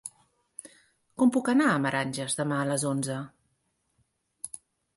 [1.21, 3.21] Com puc anar a Meranges demà a les onze?